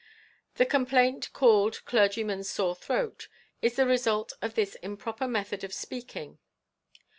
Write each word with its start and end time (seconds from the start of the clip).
The 0.55 0.65
complaint 0.65 1.31
called 1.31 1.85
clergy 1.85 2.23
man's 2.23 2.49
sore 2.49 2.73
throat 2.73 3.27
is 3.61 3.75
the 3.75 3.85
result 3.85 4.33
of 4.41 4.55
this 4.55 4.73
improper 4.81 5.27
method 5.27 5.63
of 5.63 5.75
speak 5.75 6.15
ing. 6.15 6.39